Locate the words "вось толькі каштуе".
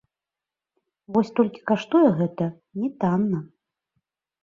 1.17-2.03